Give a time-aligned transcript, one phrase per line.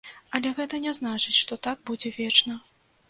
[0.37, 2.61] Але гэта не значыць, што так будзе вечна.